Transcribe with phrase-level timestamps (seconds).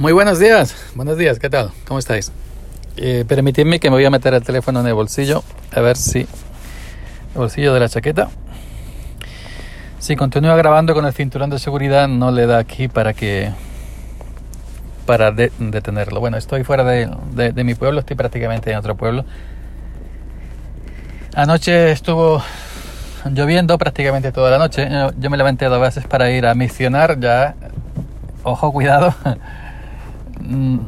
[0.00, 1.72] Muy buenos días, buenos días, ¿qué tal?
[1.86, 2.32] ¿Cómo estáis?
[2.96, 6.20] Eh, permitidme que me voy a meter el teléfono en el bolsillo, a ver si...
[6.20, 6.26] El
[7.34, 8.30] bolsillo de la chaqueta.
[9.98, 13.52] Si continúa grabando con el cinturón de seguridad, no le da aquí para que...
[15.04, 16.18] para de- detenerlo.
[16.18, 19.26] Bueno, estoy fuera de, de- de mi pueblo, estoy prácticamente en otro pueblo.
[21.34, 22.42] Anoche estuvo
[23.26, 24.88] lloviendo prácticamente toda la noche.
[25.18, 27.54] Yo, me levanté dos veces para ir a misionar ya.
[28.44, 29.14] Ojo, cuidado.
[30.40, 30.78] Mm,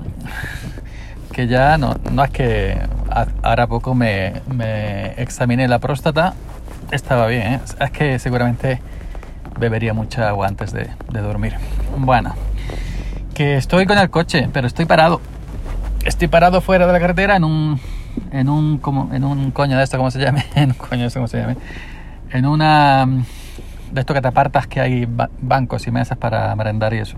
[1.32, 2.79] que ya no, no es que
[3.43, 6.34] ahora poco me, me examiné la próstata.
[6.90, 7.60] Estaba bien, ¿eh?
[7.80, 8.80] es que seguramente
[9.58, 11.54] bebería mucha agua antes de, de dormir.
[11.96, 12.34] Bueno,
[13.34, 15.20] que estoy con el coche, pero estoy parado.
[16.04, 17.80] Estoy parado fuera de la carretera en un
[18.30, 21.07] en un como en un coño de esto cómo se llame, en un coño de
[21.07, 21.57] esto cómo se llame,
[22.30, 23.24] en una mm,
[23.93, 27.16] de esto que te apartas que hay ba- bancos y mesas para merendar y eso.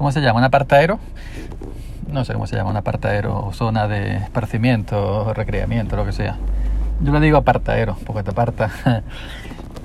[0.00, 0.38] ¿Cómo se llama?
[0.38, 0.98] ¿Un apartadero?
[2.10, 6.38] No sé cómo se llama, un apartadero o zona de esparcimiento recreamiento, lo que sea.
[7.02, 8.70] Yo le digo apartadero, porque te aparta.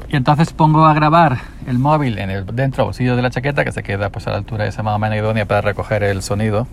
[0.09, 3.73] y entonces pongo a grabar el móvil en el, dentro bolsillo de la chaqueta, que
[3.73, 6.66] se queda pues a la altura esa más o idónea para recoger el sonido.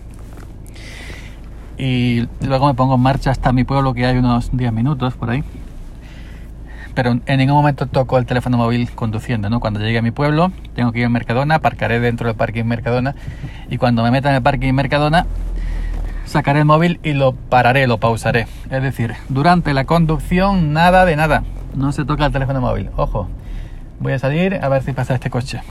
[1.77, 5.31] Y luego me pongo en marcha hasta mi pueblo, que hay unos 10 minutos por
[5.31, 5.43] ahí.
[6.95, 9.59] Pero en ningún momento toco el teléfono móvil conduciendo, ¿no?
[9.59, 13.15] Cuando llegue a mi pueblo, tengo que ir a Mercadona, aparcaré dentro del parking Mercadona
[13.69, 15.25] y cuando me meta en el parking Mercadona,
[16.25, 18.47] sacaré el móvil y lo pararé, lo pausaré.
[18.69, 21.43] Es decir, durante la conducción, nada de nada.
[21.75, 22.89] No se toca el teléfono móvil.
[22.95, 23.27] Ojo,
[23.99, 25.61] voy a salir a ver si pasa este coche.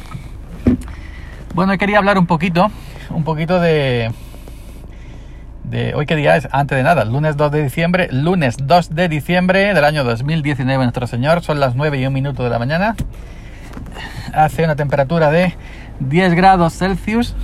[1.55, 2.71] Bueno, quería hablar un poquito,
[3.11, 4.11] un poquito de,
[5.73, 9.09] de hoy qué día es, antes de nada, lunes 2 de diciembre, lunes 2 de
[9.09, 12.95] diciembre del año 2019 nuestro señor, son las 9 y un minuto de la mañana,
[14.35, 15.55] hace una temperatura de
[16.01, 17.35] 10 grados Celsius,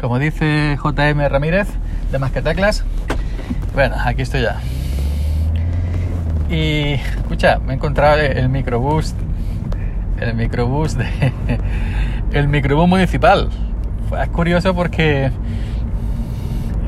[0.00, 1.66] como dice JM Ramírez
[2.12, 2.84] de Masqueteclas,
[3.74, 4.60] bueno, aquí estoy ya.
[6.48, 9.12] Y escucha, me he encontrado el microbús,
[10.20, 11.08] el microbús de,
[12.32, 13.50] el microbús municipal.
[14.22, 15.32] Es curioso porque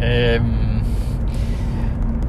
[0.05, 0.41] eh,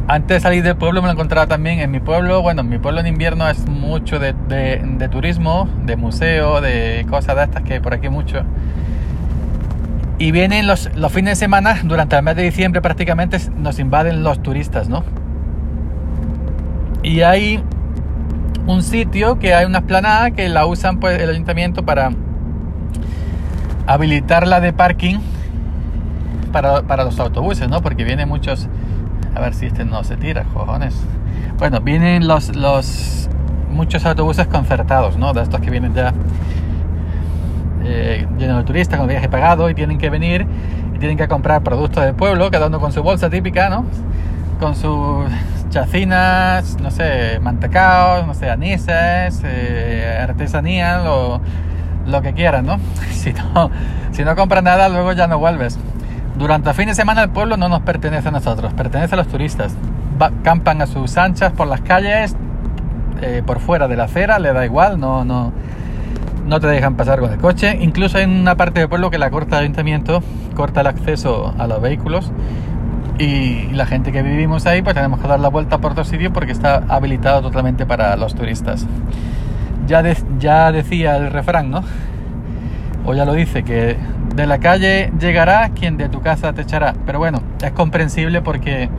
[0.07, 2.41] antes de salir del pueblo me lo encontraba también en mi pueblo.
[2.44, 4.34] Bueno, en mi pueblo en invierno es mucho de,
[5.11, 8.44] turismo, de museo, de cosas de estas que por aquí mucho.
[10.19, 14.23] Y vienen los, los fines de semana, durante el mes de diciembre prácticamente nos invaden
[14.23, 15.03] los turistas, ¿no?
[17.01, 17.63] Y hay
[18.67, 22.12] un sitio que hay una esplanada que la usan pues el ayuntamiento para
[23.88, 25.17] habilitarla de parking
[26.53, 27.81] para, para los autobuses, ¿no?
[27.81, 28.69] Porque vienen muchos...
[29.36, 30.96] A ver si este no se tira, cojones.
[31.58, 33.28] Bueno, vienen los, los
[33.72, 35.34] muchos autobuses concertados, ¿no?
[35.34, 36.13] De estos que vienen ya
[37.84, 40.46] eh, llenos de turistas con viaje pagado y tienen que venir
[40.96, 43.86] y tienen que comprar productos del pueblo, cada uno con su bolsa típica, ¿no?
[44.59, 45.25] Con sus
[45.69, 51.42] chacinas, no sé, mantecaos, no sé, anises, eh, artesanía, lo,
[52.06, 52.80] lo que quieran, ¿no?
[53.12, 53.72] Si no,
[54.12, 55.80] si no compras nada, luego ya no vuelves.
[56.38, 59.27] Durante el fin de semana el pueblo no nos pertenece a nosotros, pertenece a los
[59.27, 59.75] turistas.
[60.21, 62.35] Va- campan a sus anchas por las calles,
[63.21, 65.51] eh, por fuera de la acera, le da igual, no, no,
[66.45, 67.77] no te dejan pasar con el coche.
[67.81, 70.23] Incluso hay una parte del pueblo que la corta el ayuntamiento,
[70.55, 72.31] corta el acceso a los vehículos.
[73.19, 76.33] Y la gente que vivimos ahí, pues tenemos que dar la vuelta por otro sitio
[76.33, 78.88] porque está habilitado totalmente para los turistas.
[79.85, 80.01] Ya,
[80.39, 81.83] ya decía el refrán, ¿no?
[83.05, 83.97] O ya lo dice, que
[84.35, 86.94] de la calle llegará quien de tu casa te echará.
[87.05, 88.89] Pero bueno, es comprensible porque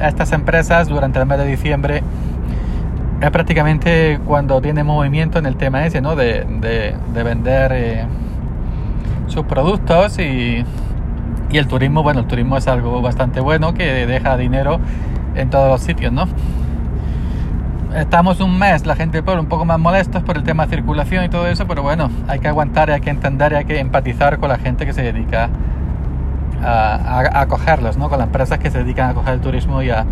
[0.00, 2.02] estas empresas durante el mes de diciembre
[3.20, 6.16] es prácticamente cuando tiene movimiento en el tema ese, ¿no?
[6.16, 8.04] De, de- de vender eh,
[9.28, 10.64] sus productos y,
[11.50, 14.80] y el turismo, bueno, el turismo es algo bastante bueno que deja dinero
[15.34, 16.26] en todos los sitios, ¿no?
[17.94, 20.76] Estamos un mes, la gente del pueblo, un poco más molestos por el tema de
[20.76, 24.38] circulación y todo eso, pero bueno, hay que aguantar, hay que entender hay que empatizar
[24.38, 25.50] con la gente que se dedica
[26.64, 28.08] a, acogerlos, ¿no?
[28.08, 30.06] Con las empresas que se dedican a acoger el turismo y a,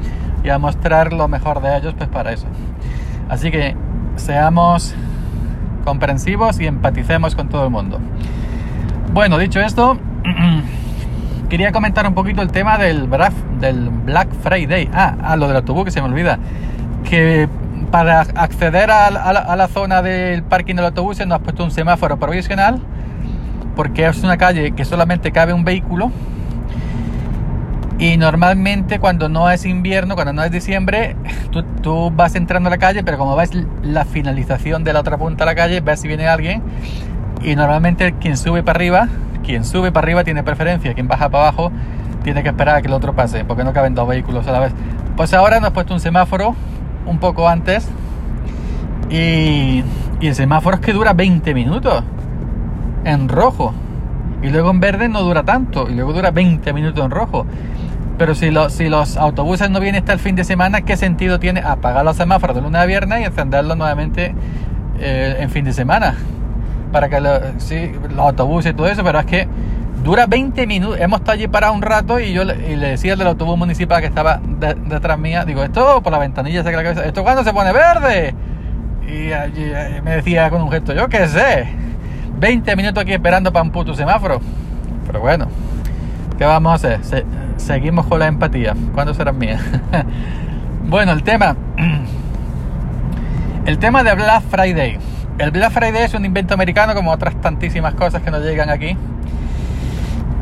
[0.53, 2.47] a mostrar lo mejor de ellos, pues para eso.
[3.31, 3.75] Así que
[4.17, 4.95] seamos
[5.87, 7.99] comprensivos y empaticemos con todo el mundo.
[9.15, 9.97] Bueno, dicho esto,
[11.49, 14.91] quería comentar un poquito el tema del Black Friday.
[14.93, 16.39] Ah, ah, lo del autobús que se me olvida.
[17.09, 17.49] Que
[17.91, 22.81] para acceder a, la- zona del parking del autobús nos ha puesto un semáforo provisional
[23.77, 26.11] porque es una calle que solamente cabe un vehículo
[27.99, 31.17] y normalmente cuando no es invierno, cuando no es diciembre,
[31.51, 33.51] tú, tú vas entrando a la calle, pero como ves
[33.83, 36.63] la finalización de la otra punta de la calle, ves si viene alguien
[37.43, 39.09] y normalmente quien sube para arriba,
[39.45, 41.73] quien sube para arriba tiene preferencia, quien baja para abajo
[42.23, 44.61] tiene que esperar a que el otro pase, porque no caben dos vehículos a la
[44.61, 44.73] vez.
[45.17, 46.55] Pues ahora nos ha puesto un semáforo
[47.07, 47.89] un poco antes
[49.11, 49.83] y,
[50.21, 52.05] y el semáforo es que dura 20 minutos
[53.05, 53.73] en rojo.
[54.43, 55.89] Y luego en verde no dura tanto.
[55.89, 57.47] Y luego dura 20 minutos en rojo.
[58.19, 61.61] Pero si, si los autobuses no vienen hasta el fin de semana, ¿qué sentido tiene
[61.61, 64.35] apagar los semáforos de lunes a viernes y encenderlos nuevamente
[64.99, 66.17] eh, en fin de semana?
[66.93, 67.41] Para que los
[68.19, 69.49] autobuses y todo eso, pero es que
[70.03, 70.99] dura 20 minutos.
[71.01, 74.07] Hemos estado allí para un rato y yo le, decía al del autobús municipal que
[74.07, 77.73] estaba detrás mía, digo, esto por la ventanilla se la cabeza, ¿esto cuando se pone
[77.73, 78.35] verde?
[79.07, 79.73] Y, allí
[80.05, 81.67] me decía con un gesto, yo qué sé,
[82.39, 84.41] 20 minutos aquí esperando para un puto semáforo.
[85.07, 85.49] Pero bueno,
[86.39, 87.25] ¿qué vamos a hacer?
[87.57, 88.75] seguimos con la empatía.
[88.95, 89.61] ¿Cuándo serán mías?
[90.87, 91.57] bueno, el tema.
[93.67, 94.99] El tema de Black Friday.
[95.39, 98.97] El Black Friday es un invento americano como otras tantísimas cosas que nos llegan aquí.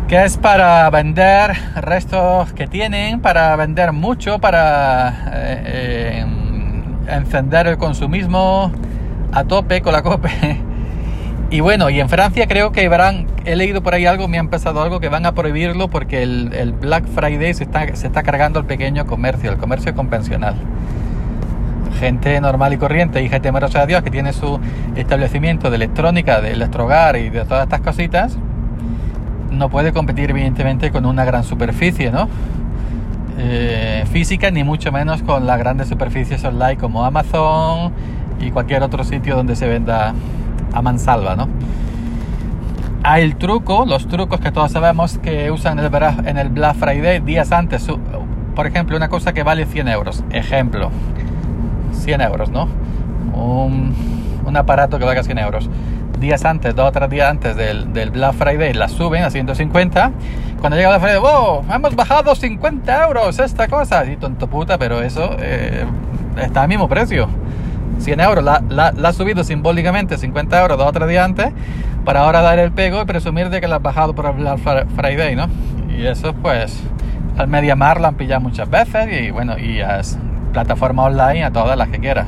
[0.08, 6.26] Que es para vender restos que tienen, para vender mucho, para eh, eh,
[7.08, 8.72] encender el consumismo
[9.32, 10.30] a tope con la cope.
[11.50, 14.40] Y bueno, y en Francia creo que verán, he leído por ahí algo, me ha
[14.40, 19.06] empezado algo que van a prohibirlo porque el, Black Friday se está, cargando el pequeño
[19.06, 20.56] comercio, el comercio convencional.
[21.98, 24.60] Gente normal y corriente y gente merosa de Dios que tiene su
[24.94, 28.36] establecimiento de electrónica, de electrogar y de todas estas cositas,
[29.50, 32.28] no puede competir evidentemente con una gran superficie, ¿no?
[33.38, 37.92] Eh, física ni mucho menos con las grandes superficies online como Amazon
[38.40, 40.12] y cualquier otro sitio donde se venda
[40.72, 41.48] a mansalva, ¿no?
[43.04, 47.52] Hay el truco, los trucos que todos sabemos que usan en el Black Friday días
[47.52, 47.86] antes.
[48.56, 50.24] Por ejemplo, una cosa que vale 100 euros.
[50.30, 50.90] Ejemplo,
[51.92, 52.68] 100 euros, ¿no?
[53.34, 53.94] Un,
[54.44, 55.70] un aparato que valga 100 euros.
[56.20, 60.12] Días antes, dos o tres días antes del, del, Black Friday, la suben a 150.
[60.60, 61.64] Cuando llega Black Friday, ¡oh!
[61.72, 64.04] Hemos bajado 50 euros esta cosa.
[64.04, 65.84] Y tonto puta, pero eso eh,
[66.36, 67.28] está al mismo precio.
[68.00, 71.52] 100 euros, la, la, ha subido simbólicamente 50 euros dos o tres días antes
[72.04, 75.36] para ahora dar el pego y presumir de que la has bajado por el Friday,
[75.36, 75.48] ¿no?
[75.96, 76.80] Y eso pues
[77.36, 80.00] al Mediamar la han pillado muchas veces y bueno, y a
[80.52, 82.26] plataforma online a todas las que quieras.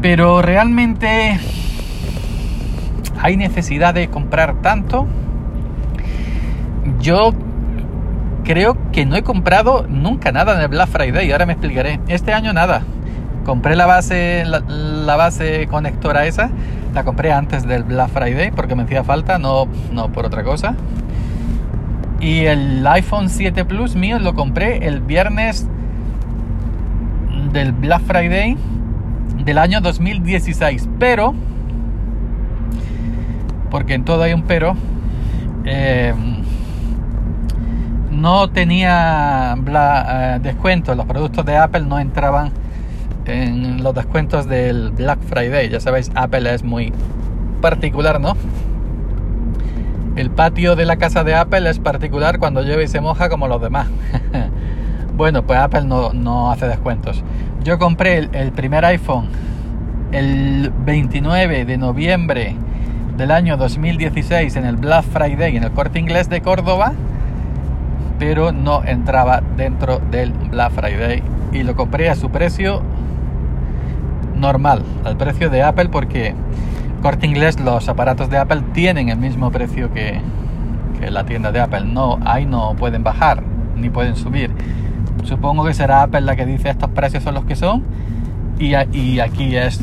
[0.00, 1.38] Pero realmente
[3.20, 5.06] hay necesidad de comprar tanto.
[7.00, 7.32] Yo
[8.44, 12.00] creo que no he comprado nunca nada en el Black Friday ahora me explicaré.
[12.08, 12.82] Este año nada
[13.44, 16.50] compré la base, la, base conectora esa,
[16.94, 20.74] la compré antes del Black Friday porque me hacía falta, no, no por otra cosa.
[22.20, 25.66] Y el iPhone 7 Plus mío lo compré el viernes
[27.52, 28.56] del Black Friday
[29.44, 30.88] del año 2016.
[30.98, 31.34] Pero,
[33.70, 34.76] porque en todo hay un pero,
[35.64, 36.14] eh,
[38.10, 40.94] no tenía eh, descuento.
[40.94, 42.52] Los productos de Apple no entraban
[43.26, 45.68] en los descuentos del Black Friday.
[45.68, 46.92] Ya sabéis, Apple es muy
[47.60, 48.36] particular, ¿no?
[50.16, 53.48] El patio de la casa de Apple es particular cuando llueve y se moja como
[53.48, 53.88] los demás.
[55.16, 57.22] bueno, pues Apple no, hace descuentos.
[57.62, 59.28] Yo compré el, primer iPhone
[60.12, 62.56] el 29 de noviembre
[63.16, 66.92] del año 2016 en el Black Friday en el corte inglés de Córdoba,
[68.18, 72.82] pero no entraba dentro del Black Friday y lo compré a su precio
[74.36, 76.34] normal, al precio de Apple, porque
[77.02, 80.20] corte inglés los aparatos de Apple tienen el mismo precio que,
[81.10, 81.86] la tienda de Apple.
[81.86, 83.42] No, ahí no pueden bajar
[83.74, 84.50] ni pueden subir.
[85.24, 87.84] Supongo que será Apple la que dice estos precios son los que son
[88.58, 89.80] y, y aquí es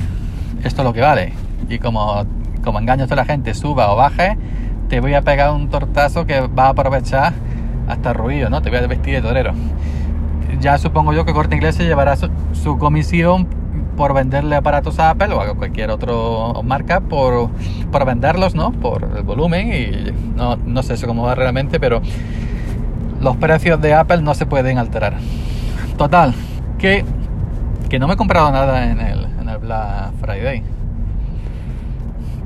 [0.63, 1.33] esto lo que vale.
[1.69, 2.23] Y como,
[2.67, 4.37] como engaño a toda la gente, suba o baje,
[4.89, 7.31] te voy a pegar un tortazo que va a aprovechar
[7.87, 8.61] hasta ruido, ¿no?
[8.61, 9.53] Te voy a vestir de torero.
[10.59, 13.47] Ya supongo yo que Corte Inglés llevará su, comisión
[13.95, 17.49] por venderle aparatos a Apple o a cualquier otro marca por,
[17.89, 18.73] por venderlos, ¿no?
[18.73, 22.01] Por el volumen y no, no sé cómo va realmente, pero
[23.21, 25.13] los precios de Apple no se pueden alterar.
[25.97, 26.33] Total,
[26.77, 27.05] que,
[27.87, 30.76] que no me he comprado nada en el, en el Black Friday.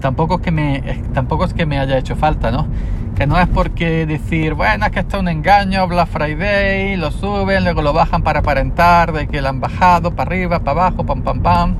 [0.01, 0.81] Tampoco es que me
[1.13, 2.67] tampoco es que me haya hecho falta, ¿no?
[3.15, 7.11] Que no es porque decir, bueno, es que esto es un engaño, Black Friday, lo
[7.11, 11.05] suben, luego lo bajan para aparentar de que lo han bajado para arriba, para abajo,
[11.05, 11.75] pam, pam, pam.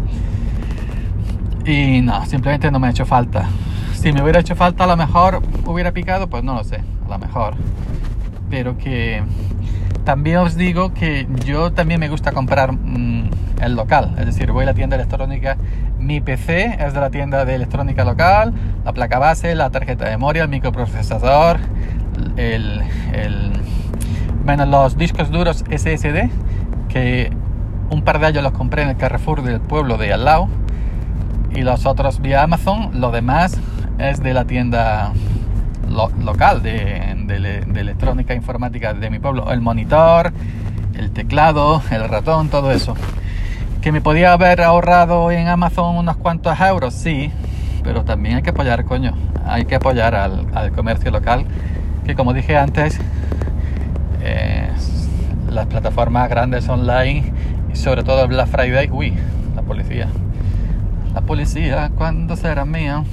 [1.66, 3.50] Y no, simplemente no me ha hecho falta.
[3.94, 7.10] Si me hubiera hecho falta, a lo mejor hubiera picado, pues no lo sé, a
[7.10, 7.56] lo mejor.
[8.52, 9.24] Pero que
[10.04, 13.30] también os digo que yo también me gusta comprar mm,
[13.62, 15.58] el local, es decir, voy a la tienda electrónica
[16.02, 18.54] Mi PC es de la tienda de electrónica local,
[18.84, 21.60] la placa base, la tarjeta de memoria, el microprocesador,
[22.38, 22.82] el,
[23.14, 23.52] el,
[24.44, 26.30] menos los discos duros SSD,
[26.90, 27.32] que
[27.92, 30.50] un par de ellos los compré en el Carrefour del pueblo de al lado,
[31.54, 33.60] y los otros vía Amazon, lo demás
[34.00, 35.14] es de la tienda
[36.24, 40.34] local de, de electrónica informática de mi pueblo, el monitor,
[40.96, 42.96] el teclado, el ratón, todo eso.
[43.82, 47.32] Que me podía haber ahorrado en Amazon unos cuantos euros, sí,
[47.84, 51.46] pero también hay que apoyar, coño, hay que apoyar al, comercio local,
[52.06, 53.00] que como dije antes,
[54.22, 54.70] eh,
[55.50, 57.34] las plataformas grandes online
[57.74, 59.16] y sobre todo Black Friday, uy,
[59.56, 60.08] la policía.
[61.16, 63.04] La policía, ¿cuándo será mía?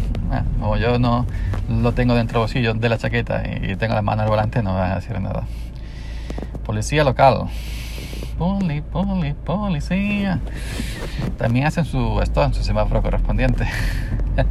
[0.60, 1.24] como yo no
[1.70, 4.74] lo tengo dentro del bolsillo de la chaqueta y tengo la mano al volante, no
[4.74, 5.44] va a decir nada.
[6.66, 7.48] Policía local.
[8.38, 10.38] Poli, poli, policía.
[11.36, 13.66] También hacen su esto en su semáforo correspondiente.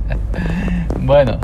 [0.99, 1.39] bueno,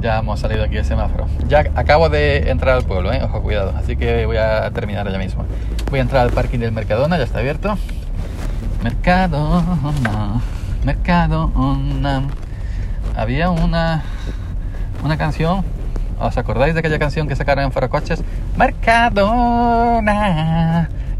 [0.00, 1.28] ya hemos salido aquí del semáforo.
[1.46, 3.20] Ya acabo de entrar al pueblo, ¿eh?
[3.22, 3.72] ojo, cuidado.
[3.76, 5.44] Así que voy a terminar ya mismo.
[5.90, 7.78] Voy a entrar al parking del Mercadona, ya está abierto.
[8.82, 10.40] Mercadona,
[10.84, 12.22] Mercadona.
[13.16, 14.02] Había una,
[15.04, 15.64] una canción
[16.20, 18.24] ¿Os acordáis de aquella canción que sacaron en Forocoches?
[18.56, 20.08] Mercadona,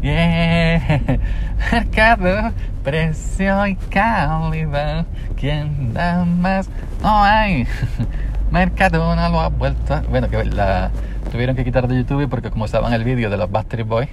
[0.01, 1.19] yeah.
[1.71, 2.51] Mercado,
[2.83, 5.05] precio y calidad.
[5.37, 6.69] ¿Quién da más?
[7.01, 7.67] No hay.
[8.51, 10.01] Mercadona lo ha vuelto.
[10.09, 10.91] Bueno, que la
[11.31, 14.09] tuvieron que quitar de YouTube porque como estaba en el vídeo de los Backstreet Boys,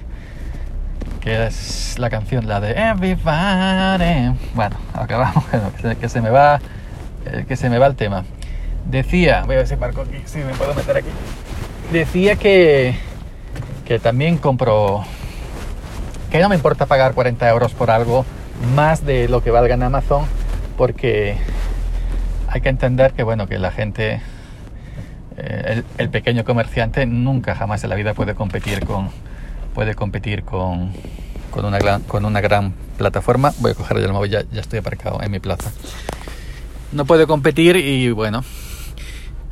[1.21, 4.37] que es la canción, la de Everybody.
[4.55, 5.45] Bueno, acabamos,
[6.00, 6.61] que se me va,
[7.25, 8.25] eh, que se me va el tema.
[8.85, 11.09] Decía, voy a ver si marco si me puedo meter aquí.
[11.93, 12.95] Decía que,
[13.85, 15.05] que también compro,
[16.30, 18.25] que no me importa pagar 40 euros por algo
[18.75, 20.25] más de lo que valga en Amazon,
[20.76, 21.37] porque
[22.49, 24.21] hay que entender que, bueno, que la gente,
[25.37, 29.11] eh, el, pequeño comerciante nunca jamás en la vida puede competir con,
[29.75, 30.92] puede competir con,
[31.50, 33.52] con, una, gran, con una gran plataforma.
[33.59, 35.71] Voy a coger el móvil, ya, ya estoy aparcado en mi plaza.
[36.92, 38.42] No puede competir y bueno,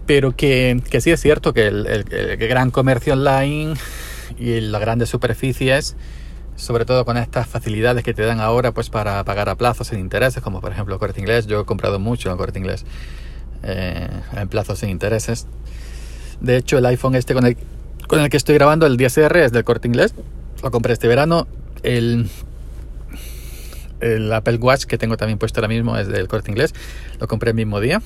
[0.07, 2.05] pero que, que, sí es cierto que el,
[2.39, 3.75] gran comercio online
[4.39, 5.97] y las grandes superficies,
[6.57, 9.99] sobre todo con estas facilidades que te dan ahora pues para pagar a plazos sin
[9.99, 12.85] intereses, como por ejemplo Corte Inglés, yo he comprado mucho en Corte Inglés
[13.63, 15.47] eh, en plazos sin intereses.
[16.41, 17.57] De hecho, el iPhone este con el,
[18.07, 20.15] con el que estoy grabando, el 10R, es del Corte Inglés,
[20.63, 21.47] lo compré este verano.
[21.83, 22.29] El,
[24.01, 26.75] el Apple Watch que tengo también puesto ahora mismo es del Corte Inglés,
[27.21, 28.03] lo compré el mismo día.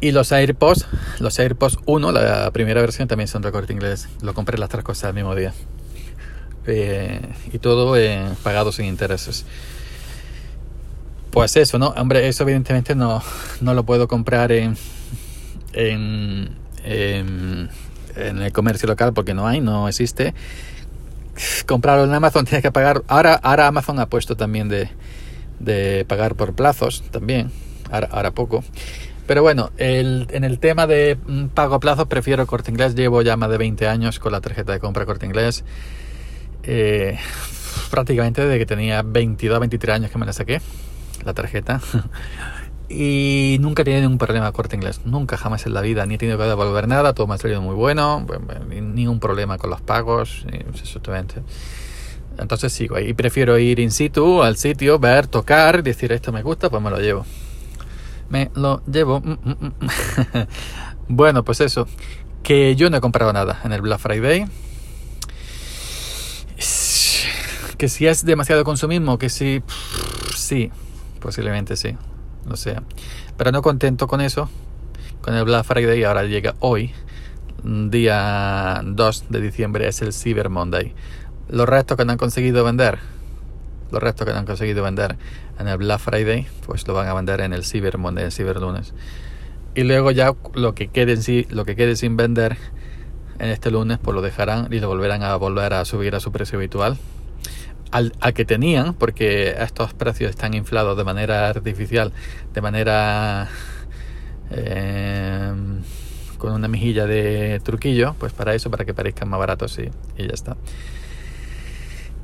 [0.00, 0.86] Y los AirPods,
[1.18, 4.08] los AirPods 1, la primera versión también son de corte inglés.
[4.20, 5.54] Lo compré las tres cosas al mismo día.
[6.66, 7.20] Eh,
[7.52, 9.44] y todo eh, pagado sin intereses.
[11.30, 11.88] Pues eso, ¿no?
[11.88, 13.22] Hombre, eso evidentemente no,
[13.60, 14.76] no lo puedo comprar en,
[15.72, 20.32] en, el comercio local porque no hay, no existe.
[21.66, 23.02] Comprarlo en Amazon tienes que pagar.
[23.08, 24.88] Ahora, ahora Amazon ha puesto también de,
[25.58, 27.50] de pagar por plazos también.
[27.90, 28.62] Ahora, ahora poco.
[29.26, 32.94] Pero bueno, en el tema de mm, pago a plazo prefiero Corte Inglés.
[32.94, 35.64] Llevo ya más de 20 años con la tarjeta de compra Corte Inglés.
[36.66, 37.18] Eh,
[37.90, 40.60] prácticamente desde que tenía 22, 23 años que me la saqué,
[41.24, 41.80] la tarjeta.
[42.88, 45.00] y nunca he tenido ningún problema Corte Inglés.
[45.04, 46.06] Nunca, jamás en la vida.
[46.06, 47.12] Ni he tenido que devolver nada.
[47.12, 48.26] Todo me ha salido muy bueno.
[48.68, 50.46] Ningún problema con los pagos.
[50.82, 51.42] Exactamente.
[52.38, 53.14] Entonces sigo ahí.
[53.14, 56.98] Prefiero ir in situ al sitio, ver, tocar, decir esto me gusta, pues me lo
[56.98, 57.24] llevo
[58.28, 59.20] me lo llevo.
[59.20, 60.46] Mm, mm, mm.
[61.08, 61.86] bueno, pues eso.
[62.42, 64.46] Que yo no he comprado nada en el Black Friday.
[67.78, 69.62] Que si es demasiado consumismo, que si...
[70.34, 70.70] Sí,
[71.20, 71.96] posiblemente sí.
[72.46, 72.76] No sé.
[73.36, 74.48] Pero no contento con eso.
[75.20, 76.92] Con el Black Friday ahora llega hoy.
[77.62, 80.94] Día 2 de diciembre es el Cyber Monday.
[81.48, 82.98] Los restos que no han conseguido vender
[83.94, 85.16] los restos que no han conseguido vender
[85.58, 88.60] en el Black Friday, pues lo van a vender en el Cyber Monday, el Cyber
[88.60, 88.92] Lunes.
[89.76, 92.56] Y luego ya lo que quede, sí, lo que quede sin vender
[93.38, 96.32] en este lunes, pues lo dejarán y lo volverán a volver a subir a su
[96.32, 96.98] precio habitual.
[97.94, 102.10] Al, que tenían, porque estos precios están inflados de manera artificial,
[102.52, 103.48] de manera
[104.50, 105.52] eh,
[106.36, 109.84] con una mejilla de truquillo, pues para eso, para que parezcan más baratos y,
[110.18, 110.56] ya está.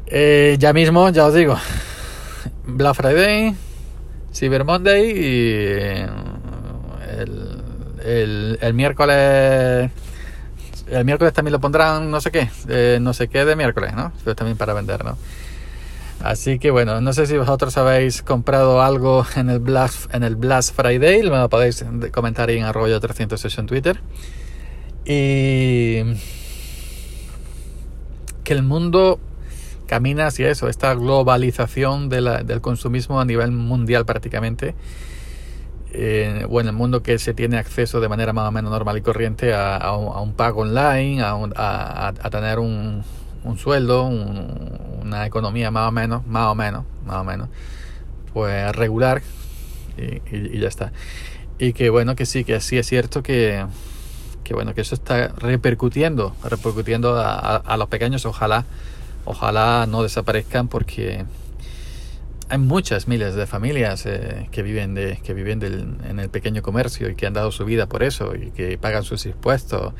[0.06, 1.56] Eh, ya mismo, ya os digo,
[2.66, 3.54] Black Friday,
[4.34, 6.08] Cyber Monday y eh,
[8.04, 9.88] el, el, miércoles.
[10.88, 14.12] El miércoles también lo pondrán no sé qué, no sé qué de miércoles, ¿no?
[14.24, 15.16] Pero también para vender, ¿no?
[16.22, 20.36] Así que bueno, no sé si vosotros habéis comprado algo en el Black, en el
[20.36, 24.00] Blast Friday, me lo podéis comentar ahí en arroyo 308 en Twitter.
[25.06, 26.02] Y
[28.44, 29.18] que el mundo
[29.86, 34.74] camina hacia eso, esta globalización del consumismo a nivel mundial prácticamente.
[35.92, 39.00] Eh, bueno, el mundo que se tiene acceso de manera más o menos normal y
[39.00, 43.02] corriente a, un, pago online, a, tener un,
[43.42, 44.08] un sueldo,
[45.00, 47.49] una economía más o menos, más o menos, más o menos,
[48.33, 49.23] pues regular
[49.97, 50.92] y, ya está.
[51.59, 53.66] Y que bueno, que sí, que sí es cierto que,
[54.45, 58.64] que bueno, que eso está repercutiendo, repercutiendo a, los pequeños, ojalá,
[59.25, 61.25] ojalá no desaparezcan porque
[62.49, 67.09] hay muchas miles de familias eh, que viven de que viven en el pequeño comercio
[67.09, 69.92] y que han dado su vida por eso y que pagan sus impuestos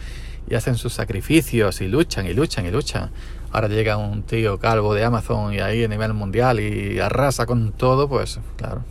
[0.51, 3.11] y hacen sus sacrificios y luchan y luchan y luchan.
[3.53, 7.73] Ahora llega un tío calvo de Amazon y ahí a nivel mundial y arrasa con
[7.73, 8.83] todo, pues claro.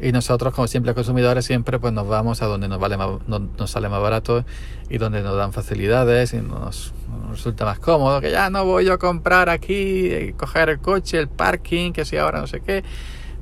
[0.00, 2.96] Y nosotros como simples consumidores siempre pues nos vamos a donde nos vale
[3.26, 4.44] nos sale más barato
[4.88, 6.92] y donde nos dan facilidades y nos,
[7.30, 11.92] resulta más cómodo, que ya no voy a comprar aquí, coger el coche, el parking,
[11.92, 12.84] que si ahora no sé qué.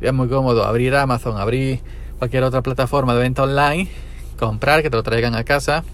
[0.00, 1.80] Y es muy cómodo abrir Amazon, abrir
[2.18, 3.88] cualquier otra plataforma de venta online,
[4.38, 5.84] comprar, que te lo traigan a casa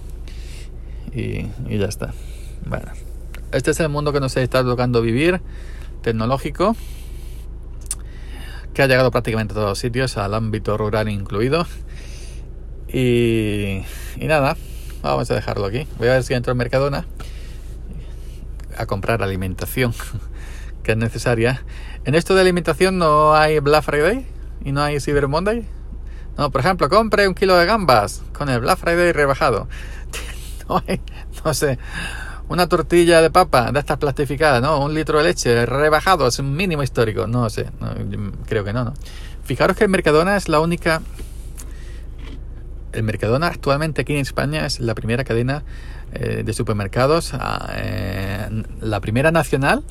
[1.15, 2.13] y, ya está.
[2.67, 2.93] Bueno,
[3.53, 5.41] este es el mundo que nos está tocando vivir,
[6.03, 6.77] tecnológico,
[8.75, 11.67] que ha llegado prácticamente a todos los sitios, al ámbito rural incluido.
[12.89, 13.83] Y,
[14.17, 14.57] y nada,
[15.03, 15.87] vamos a dejarlo aquí.
[15.99, 17.07] Voy a ver si entro en Mercadona
[18.77, 19.95] a comprar alimentación
[20.83, 21.63] que es necesaria.
[22.05, 24.27] En esto de alimentación no hay Black Friday
[24.65, 25.67] y no hay Cyber Monday.
[26.37, 29.69] No, por ejemplo, compre un kilo de gambas con el Black Friday rebajado.
[31.45, 31.79] no, sé,
[32.49, 34.81] una tortilla de papa de estas plastificadas, ¿no?
[34.81, 37.67] Un litro de leche rebajado, es un mínimo histórico, no sé,
[38.47, 38.95] creo que no, ¿no?
[39.45, 41.03] Fijaros que el Mercadona es la única...
[42.93, 45.65] El Mercadona actualmente aquí en España es la primera cadena
[46.13, 49.83] eh, de supermercados, ah, eh, la primera nacional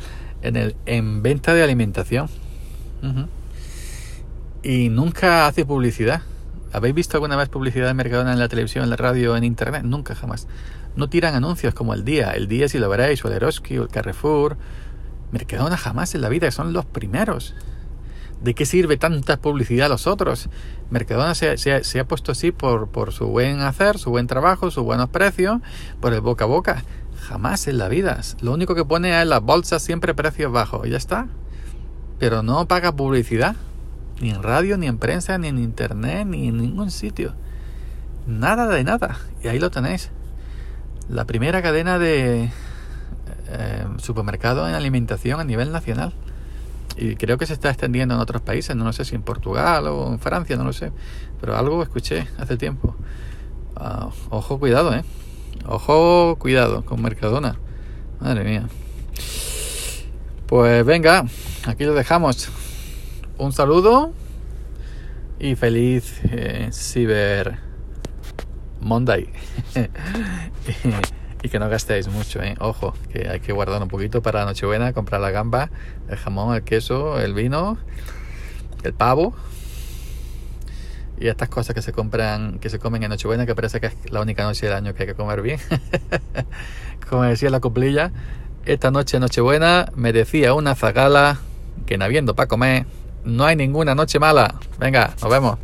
[0.44, 2.30] en, el, en venta de alimentación.
[4.62, 6.22] Y nunca hace publicidad.
[6.74, 9.84] ¿Habéis visto alguna vez publicidad de Mercadona en la televisión, en la radio, en internet?
[9.84, 10.48] Nunca, jamás.
[10.96, 13.88] No tiran anuncios como el día, el día si lo veréis, o el o el
[13.90, 14.58] Carrefour.
[15.32, 17.56] Mercadona jamás en la vida, son los primeros.
[18.42, 20.50] ¿De qué sirve tanta publicidad a los otros?
[20.90, 24.84] Mercadona se, se, ha puesto así por, por su buen hacer, su buen trabajo, sus
[24.84, 25.60] buenos precios,
[26.00, 26.84] por el boca a boca.
[27.20, 28.20] Jamás en la vida.
[28.42, 31.28] Lo único que pone es las bolsas siempre precios bajos y ya está.
[32.18, 33.56] Pero no paga publicidad.
[34.22, 37.34] Ni en radio, ni en prensa, ni en internet, ni en ningún sitio.
[38.28, 39.18] Nada de nada.
[39.44, 40.12] Y ahí lo tenéis.
[41.10, 42.52] La primera cadena de
[43.48, 46.14] eh, supermercado en alimentación a nivel nacional.
[46.98, 48.76] Y creo que se está extendiendo en otros países.
[48.76, 50.92] No sé si en Portugal o en Francia, no lo sé.
[51.40, 52.96] Pero algo escuché hace tiempo.
[53.76, 55.04] Ah, ojo, cuidado, ¿eh?
[55.66, 57.58] Ojo, cuidado con Mercadona.
[58.20, 58.70] Madre mía.
[60.46, 61.26] Pues venga,
[61.66, 62.52] aquí lo dejamos
[63.42, 64.14] un saludo
[65.40, 67.58] y feliz eh, Cyber
[68.80, 69.30] Monday.
[71.42, 72.56] y que no gastéis mucho, ¿eh?
[72.60, 75.72] ojo, que hay que guardar un poquito para Nochebuena, comprar la gamba,
[76.08, 77.80] el jamón, el queso, el vino,
[78.84, 79.34] el pavo
[81.20, 84.12] y estas cosas que se compran, que se comen en Nochebuena, que parece que es
[84.12, 85.60] la única noche del año que hay que comer bien.
[87.10, 88.12] Como decía la coplilla,
[88.68, 91.40] esta noche Nochebuena me decía una zagala
[91.88, 92.86] que no habiendo para comer
[93.26, 94.56] no hay ninguna noche mala.
[94.80, 95.58] Venga, nos vemos.